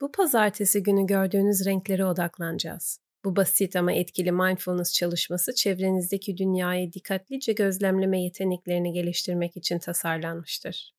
Bu 0.00 0.12
pazartesi 0.12 0.82
günü 0.82 1.06
gördüğünüz 1.06 1.66
renklere 1.66 2.04
odaklanacağız. 2.04 3.00
Bu 3.24 3.36
basit 3.36 3.76
ama 3.76 3.92
etkili 3.92 4.32
mindfulness 4.32 4.94
çalışması 4.94 5.54
çevrenizdeki 5.54 6.36
dünyayı 6.36 6.92
dikkatlice 6.92 7.52
gözlemleme 7.52 8.22
yeteneklerini 8.22 8.92
geliştirmek 8.92 9.56
için 9.56 9.78
tasarlanmıştır. 9.78 10.94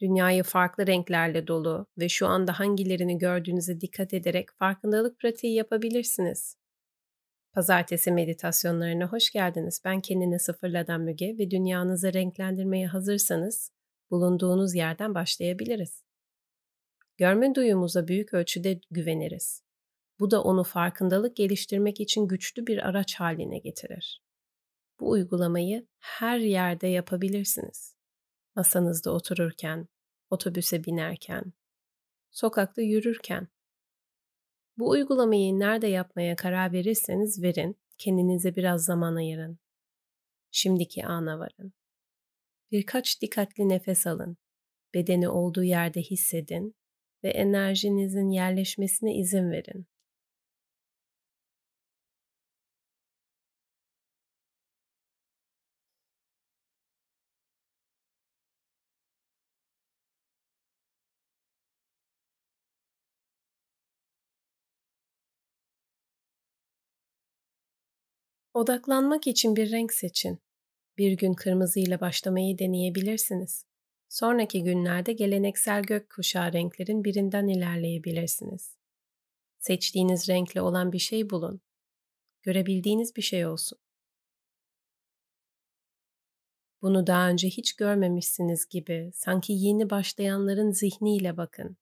Dünyayı 0.00 0.42
farklı 0.42 0.86
renklerle 0.86 1.46
dolu 1.46 1.86
ve 1.98 2.08
şu 2.08 2.26
anda 2.26 2.58
hangilerini 2.58 3.18
gördüğünüze 3.18 3.80
dikkat 3.80 4.14
ederek 4.14 4.48
farkındalık 4.58 5.18
pratiği 5.18 5.54
yapabilirsiniz. 5.54 6.56
Pazartesi 7.52 8.12
meditasyonlarına 8.12 9.06
hoş 9.06 9.30
geldiniz. 9.30 9.80
Ben 9.84 10.00
kendini 10.00 10.38
sıfırladan 10.38 11.00
Müge 11.00 11.38
ve 11.38 11.50
dünyanızı 11.50 12.12
renklendirmeye 12.12 12.86
hazırsanız 12.86 13.72
bulunduğunuz 14.10 14.74
yerden 14.74 15.14
başlayabiliriz. 15.14 16.04
Görme 17.16 17.54
duyumuza 17.54 18.08
büyük 18.08 18.34
ölçüde 18.34 18.80
güveniriz. 18.90 19.62
Bu 20.18 20.30
da 20.30 20.42
onu 20.42 20.64
farkındalık 20.64 21.36
geliştirmek 21.36 22.00
için 22.00 22.28
güçlü 22.28 22.66
bir 22.66 22.88
araç 22.88 23.14
haline 23.14 23.58
getirir. 23.58 24.22
Bu 25.00 25.10
uygulamayı 25.10 25.86
her 25.98 26.38
yerde 26.38 26.86
yapabilirsiniz. 26.86 27.96
Masanızda 28.56 29.10
otururken, 29.10 29.88
otobüse 30.30 30.84
binerken, 30.84 31.52
sokakta 32.30 32.82
yürürken. 32.82 33.48
Bu 34.78 34.88
uygulamayı 34.88 35.58
nerede 35.58 35.86
yapmaya 35.86 36.36
karar 36.36 36.72
verirseniz 36.72 37.42
verin, 37.42 37.76
kendinize 37.98 38.56
biraz 38.56 38.84
zaman 38.84 39.16
ayırın. 39.16 39.58
Şimdiki 40.50 41.06
ana 41.06 41.38
varın. 41.38 41.72
Birkaç 42.70 43.22
dikkatli 43.22 43.68
nefes 43.68 44.06
alın. 44.06 44.36
Bedeni 44.94 45.28
olduğu 45.28 45.64
yerde 45.64 46.00
hissedin 46.00 46.74
ve 47.24 47.30
enerjinizin 47.30 48.30
yerleşmesine 48.30 49.14
izin 49.14 49.50
verin. 49.50 49.86
Odaklanmak 68.54 69.26
için 69.26 69.56
bir 69.56 69.70
renk 69.70 69.92
seçin. 69.92 70.38
Bir 70.98 71.12
gün 71.12 71.34
kırmızı 71.34 71.80
ile 71.80 72.00
başlamayı 72.00 72.58
deneyebilirsiniz. 72.58 73.64
Sonraki 74.14 74.62
günlerde 74.62 75.12
geleneksel 75.12 75.82
gökkuşağı 75.82 76.52
renklerin 76.52 77.04
birinden 77.04 77.48
ilerleyebilirsiniz. 77.48 78.76
Seçtiğiniz 79.58 80.28
renkle 80.28 80.60
olan 80.60 80.92
bir 80.92 80.98
şey 80.98 81.30
bulun. 81.30 81.60
Görebildiğiniz 82.42 83.16
bir 83.16 83.22
şey 83.22 83.46
olsun. 83.46 83.78
Bunu 86.82 87.06
daha 87.06 87.28
önce 87.28 87.48
hiç 87.48 87.76
görmemişsiniz 87.76 88.68
gibi 88.68 89.10
sanki 89.14 89.52
yeni 89.52 89.90
başlayanların 89.90 90.70
zihniyle 90.70 91.36
bakın. 91.36 91.76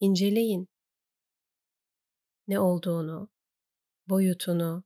İnceleyin. 0.00 0.68
Ne 2.48 2.60
olduğunu, 2.60 3.28
boyutunu, 4.08 4.84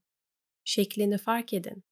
şeklini 0.63 1.17
fark 1.17 1.53
edin. 1.53 1.83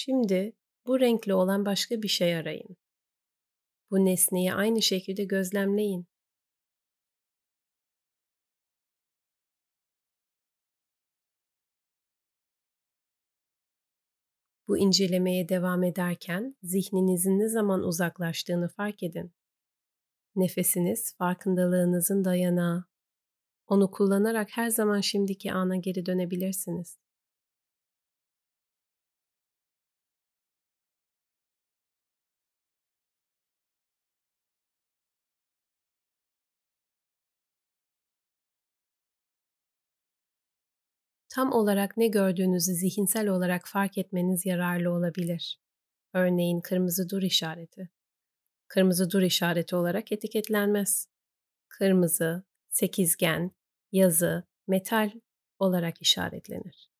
Şimdi 0.00 0.52
bu 0.86 1.00
renkli 1.00 1.34
olan 1.34 1.64
başka 1.64 2.02
bir 2.02 2.08
şey 2.08 2.36
arayın. 2.36 2.76
Bu 3.90 4.04
nesneyi 4.04 4.54
aynı 4.54 4.82
şekilde 4.82 5.24
gözlemleyin. 5.24 6.06
Bu 14.68 14.78
incelemeye 14.78 15.48
devam 15.48 15.82
ederken 15.82 16.56
zihninizin 16.62 17.38
ne 17.38 17.48
zaman 17.48 17.82
uzaklaştığını 17.82 18.68
fark 18.68 19.02
edin. 19.02 19.32
Nefesiniz 20.36 21.16
farkındalığınızın 21.16 22.24
dayanağı. 22.24 22.84
Onu 23.66 23.90
kullanarak 23.90 24.48
her 24.50 24.68
zaman 24.68 25.00
şimdiki 25.00 25.52
ana 25.52 25.76
geri 25.76 26.06
dönebilirsiniz. 26.06 26.98
Tam 41.38 41.52
olarak 41.52 41.96
ne 41.96 42.06
gördüğünüzü 42.06 42.72
zihinsel 42.72 43.28
olarak 43.28 43.68
fark 43.68 43.98
etmeniz 43.98 44.46
yararlı 44.46 44.90
olabilir. 44.90 45.60
Örneğin 46.14 46.60
kırmızı 46.60 47.10
dur 47.10 47.22
işareti. 47.22 47.90
Kırmızı 48.68 49.10
dur 49.10 49.22
işareti 49.22 49.76
olarak 49.76 50.12
etiketlenmez. 50.12 51.08
Kırmızı, 51.68 52.44
sekizgen, 52.68 53.50
yazı, 53.92 54.44
metal 54.66 55.10
olarak 55.58 56.02
işaretlenir. 56.02 56.90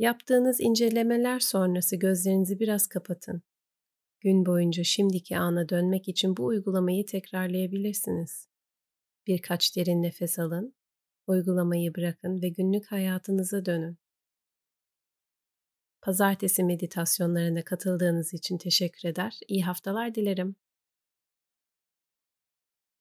Yaptığınız 0.00 0.60
incelemeler 0.60 1.40
sonrası 1.40 1.96
gözlerinizi 1.96 2.60
biraz 2.60 2.86
kapatın. 2.86 3.42
Gün 4.20 4.46
boyunca 4.46 4.84
şimdiki 4.84 5.38
ana 5.38 5.68
dönmek 5.68 6.08
için 6.08 6.36
bu 6.36 6.44
uygulamayı 6.44 7.06
tekrarlayabilirsiniz. 7.06 8.48
Birkaç 9.26 9.76
derin 9.76 10.02
nefes 10.02 10.38
alın, 10.38 10.74
uygulamayı 11.26 11.94
bırakın 11.94 12.42
ve 12.42 12.48
günlük 12.48 12.92
hayatınıza 12.92 13.64
dönün. 13.64 13.98
Pazartesi 16.02 16.64
meditasyonlarına 16.64 17.64
katıldığınız 17.64 18.34
için 18.34 18.58
teşekkür 18.58 19.08
eder, 19.08 19.38
iyi 19.48 19.62
haftalar 19.62 20.14
dilerim. 20.14 20.56